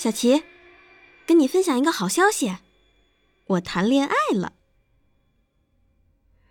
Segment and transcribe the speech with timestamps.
[0.00, 0.42] 小齐，
[1.26, 2.56] 跟你分享一个好消息，
[3.44, 4.54] 我谈恋爱了。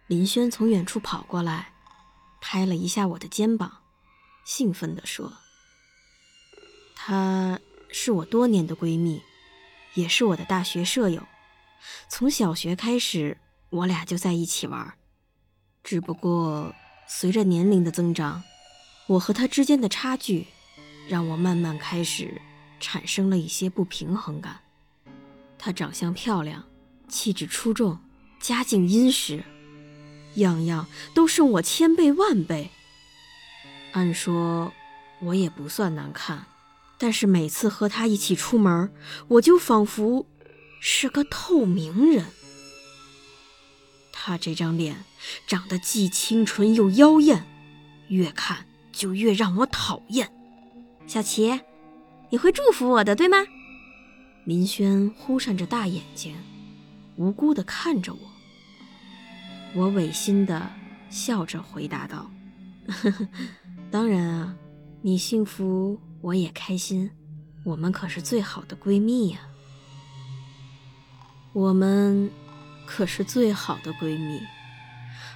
[0.05, 1.73] 林轩从远处跑过来，
[2.39, 3.79] 拍了一下我的肩膀，
[4.45, 5.33] 兴奋地说
[6.95, 9.23] ：“她是我多年的闺蜜，
[9.95, 11.27] 也是我的大学舍友。
[12.07, 13.39] 从小学开始，
[13.71, 14.93] 我俩就在一起玩。
[15.83, 16.75] 只不过
[17.07, 18.43] 随着年龄的增长，
[19.07, 20.45] 我和她之间的差距，
[21.07, 22.39] 让我慢慢开始。”
[22.79, 24.59] 产生了一些不平衡感。
[25.57, 26.63] 她长相漂亮，
[27.07, 27.99] 气质出众，
[28.39, 29.43] 家境殷实，
[30.35, 32.71] 样样都胜我千倍万倍。
[33.91, 34.71] 按说
[35.19, 36.45] 我也不算难看，
[36.97, 38.91] 但是每次和她一起出门，
[39.27, 40.25] 我就仿佛
[40.79, 42.25] 是个透明人。
[44.13, 45.03] 她这张脸
[45.47, 47.45] 长得既清纯又妖艳，
[48.09, 50.31] 越看就越让我讨厌。
[51.07, 51.59] 小齐。
[52.31, 53.37] 你会祝福我的，对吗？
[54.45, 56.35] 林轩忽闪着大眼睛，
[57.15, 58.19] 无辜地看着我。
[59.73, 60.71] 我违心地
[61.09, 62.29] 笑着回答道
[62.87, 63.27] ：“呵呵，
[63.91, 64.55] 当然啊，
[65.01, 67.11] 你幸福我也开心，
[67.63, 69.39] 我们可是最好的闺蜜呀。
[71.53, 72.29] 我们
[72.85, 74.39] 可是最好的闺蜜，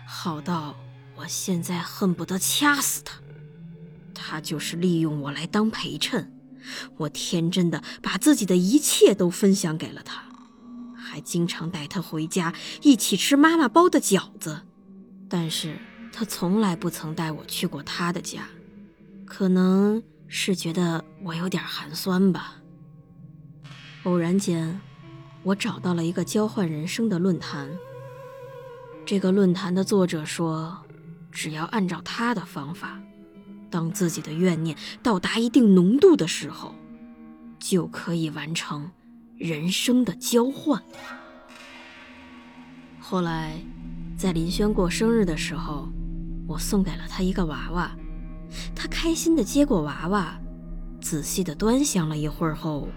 [0.07, 0.75] 好到
[1.15, 3.19] 我现在恨不得掐死她。
[4.13, 6.31] 她就是利用我来当陪衬。”
[6.97, 10.23] 我天真的把自己的一切都分享给了他，
[10.95, 14.61] 还经常带他回家一起吃妈妈包的饺子，
[15.29, 15.77] 但是
[16.11, 18.47] 他从来不曾带我去过他的家，
[19.25, 22.55] 可能是觉得我有点寒酸吧。
[24.03, 24.79] 偶然间，
[25.43, 27.69] 我找到了一个交换人生的论坛。
[29.05, 30.77] 这个论坛的作者说，
[31.31, 33.01] 只要按照他的方法。
[33.73, 36.75] 当自己的怨念到达一定浓度的时候，
[37.57, 38.91] 就可以完成
[39.35, 40.79] 人生的交换。
[42.99, 43.59] 后来，
[44.15, 45.89] 在林轩过生日的时候，
[46.47, 47.91] 我送给了他一个娃娃，
[48.75, 50.39] 他开心的接过娃娃，
[51.01, 52.87] 仔细的端详了一会儿后，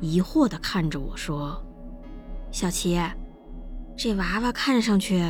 [0.00, 1.60] 疑惑的看着我说
[2.52, 2.96] ：“小齐，
[3.96, 5.20] 这娃娃看上去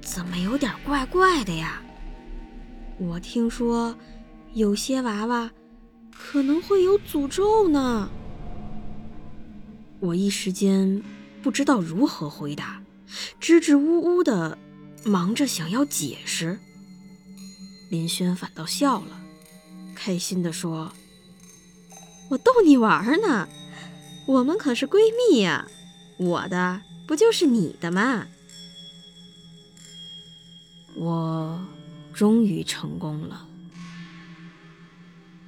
[0.00, 1.82] 怎么有点怪怪的呀？
[2.98, 3.94] 我听说。”
[4.54, 5.50] 有些娃娃
[6.12, 8.08] 可能会有诅咒呢。
[9.98, 11.02] 我一时间
[11.42, 12.80] 不知道如何回答，
[13.40, 14.56] 支支吾吾的
[15.04, 16.60] 忙着想要解释。
[17.90, 19.20] 林轩反倒笑了，
[19.96, 20.92] 开心的说
[22.30, 23.48] ：“我逗你玩呢，
[24.28, 24.98] 我们可是闺
[25.32, 25.66] 蜜呀，
[26.16, 28.28] 我的不就是你的吗？”
[30.94, 31.60] 我
[32.12, 33.48] 终于成功了。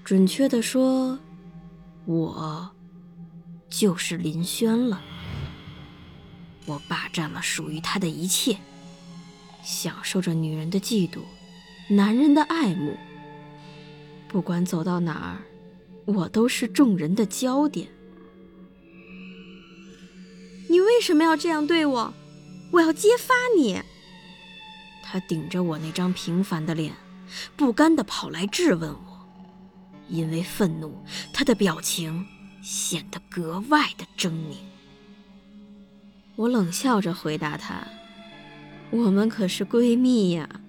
[0.06, 1.18] 准确的说，
[2.04, 2.70] 我
[3.68, 5.02] 就是林轩了。
[6.64, 8.56] 我霸占了属于他的一切，
[9.64, 11.18] 享受着女人的嫉妒，
[11.88, 12.96] 男人的爱慕。
[14.28, 15.42] 不管走到哪儿，
[16.04, 17.88] 我都是众人的焦点。
[20.68, 22.14] 你为什么要这样对我？
[22.70, 23.82] 我要揭发你！
[25.02, 26.94] 他顶着我那张平凡的脸，
[27.56, 29.05] 不甘地跑来质问我。
[30.08, 32.26] 因为愤怒，他的表情
[32.62, 34.56] 显得格外的狰狞。
[36.36, 37.86] 我冷笑着回答他
[38.90, 40.60] ：“我们可是闺蜜呀，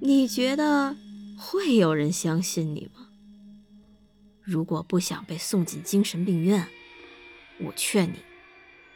[0.00, 0.96] 你觉得
[1.36, 3.08] 会有人相信你吗？
[4.42, 6.68] 如果不想被送进精神病院，
[7.58, 8.20] 我劝你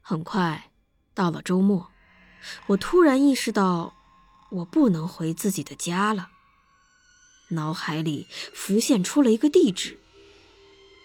[0.00, 0.70] 很快
[1.14, 1.90] 到了周末，
[2.68, 3.96] 我突然意识到。
[4.50, 6.30] 我不能回自己的家了。
[7.50, 9.98] 脑海里浮现出了一个地址，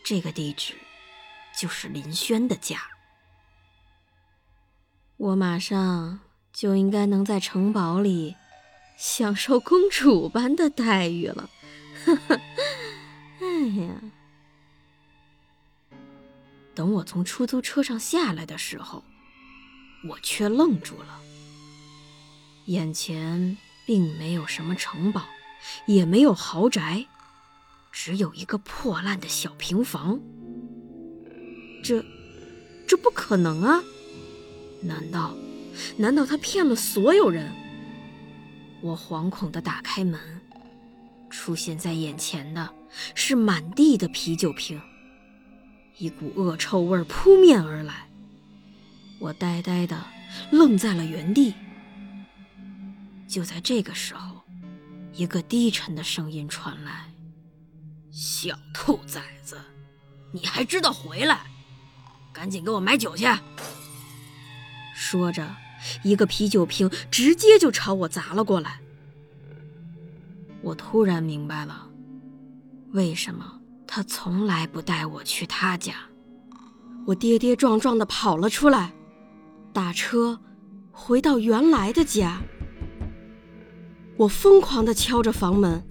[0.04, 0.76] 这个地址
[1.60, 2.82] 就是林轩的家。
[5.18, 6.20] 我马上
[6.54, 8.36] 就应该能在城堡里
[8.98, 11.50] 享受公主般的待遇了。
[12.06, 12.42] 呵呵，
[13.40, 13.48] 哎
[13.82, 14.02] 呀！
[16.76, 19.04] 等我从出租车上下来的时候，
[20.10, 21.22] 我却愣住了。
[22.66, 25.24] 眼前并没有什么城堡，
[25.86, 27.06] 也没有豪宅，
[27.92, 30.20] 只有一个破烂的小平房。
[31.84, 32.04] 这，
[32.88, 33.84] 这不可能啊！
[34.82, 35.36] 难道，
[35.98, 37.52] 难道他骗了所有人？
[38.82, 40.20] 我惶恐地打开门，
[41.30, 42.68] 出现在眼前的
[43.14, 44.82] 是满地的啤酒瓶，
[46.00, 48.10] 一股恶臭味扑面而来。
[49.20, 50.04] 我呆呆地
[50.52, 51.54] 愣在了原地。
[53.28, 54.42] 就在这个时候，
[55.14, 57.12] 一个低沉的声音传来
[58.12, 59.58] ：“小兔崽子，
[60.32, 61.48] 你还知道回来？
[62.32, 63.26] 赶紧给我买酒去！”
[64.96, 65.56] 说着，
[66.04, 68.80] 一个啤酒瓶直接就朝我砸了过来。
[70.62, 71.90] 我突然明白了，
[72.92, 75.94] 为什么他从来不带我去他家。
[77.06, 78.94] 我跌跌撞撞地跑了出来，
[79.72, 80.40] 打车
[80.92, 82.42] 回到原来的家。
[84.18, 85.84] 我疯狂地敲着房门，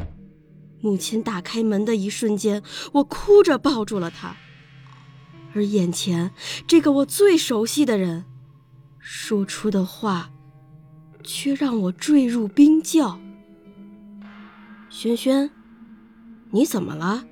[0.81, 2.63] 母亲打开门的一瞬间，
[2.93, 4.35] 我哭着抱住了她，
[5.55, 6.33] 而眼前
[6.67, 8.25] 这个我最熟悉的人
[8.99, 10.31] 说出的话，
[11.23, 13.21] 却让我坠入冰窖。
[14.89, 15.51] 轩轩，
[16.51, 17.25] 你怎么了？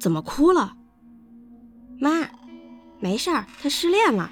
[0.00, 0.74] 怎么哭了？
[2.00, 2.30] 妈，
[2.98, 4.30] 没事儿，他失恋了，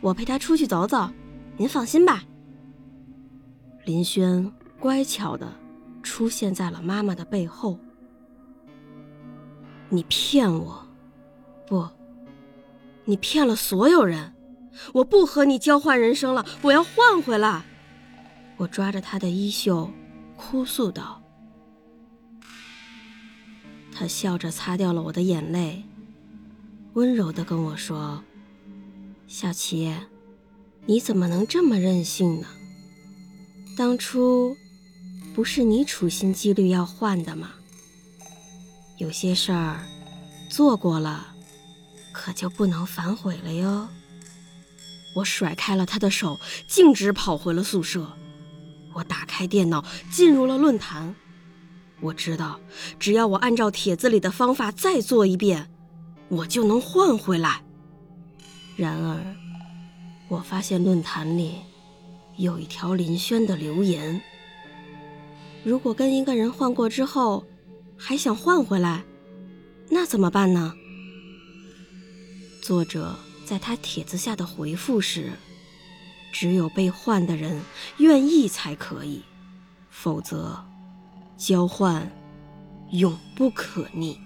[0.00, 1.10] 我陪他出去走走，
[1.56, 2.24] 您放心吧。
[3.84, 4.52] 林轩。
[4.84, 5.50] 乖巧的
[6.02, 7.78] 出现在了妈妈的背后。
[9.88, 10.86] 你骗我，
[11.66, 11.88] 不，
[13.06, 14.34] 你骗了所有人。
[14.92, 17.64] 我不和你交换人生了，我要换回来。
[18.58, 19.90] 我抓着他的衣袖，
[20.36, 21.22] 哭诉道。
[23.90, 25.82] 他笑着擦掉了我的眼泪，
[26.92, 28.22] 温柔的跟我说
[29.26, 29.94] ：“小琪，
[30.84, 32.46] 你怎么能这么任性呢？
[33.78, 34.54] 当初……”
[35.34, 37.50] 不是你处心积虑要换的吗？
[38.98, 39.84] 有些事儿
[40.48, 41.26] 做过了，
[42.12, 43.88] 可就不能反悔了哟。
[45.16, 46.38] 我甩开了他的手，
[46.68, 48.16] 径直跑回了宿舍。
[48.92, 51.12] 我打开电脑，进入了论坛。
[52.00, 52.60] 我知道，
[53.00, 55.68] 只要我按照帖子里的方法再做一遍，
[56.28, 57.64] 我就能换回来。
[58.76, 59.36] 然而，
[60.28, 61.56] 我发现论坛里
[62.36, 64.22] 有一条林轩的留言。
[65.64, 67.46] 如果跟一个人换过之后，
[67.96, 69.02] 还想换回来，
[69.88, 70.74] 那怎么办呢？
[72.62, 73.16] 作者
[73.46, 75.32] 在他帖子下的回复是：
[76.30, 77.62] 只有被换的人
[77.96, 79.22] 愿意才可以，
[79.88, 80.62] 否则
[81.38, 82.12] 交换
[82.90, 84.20] 永不可逆。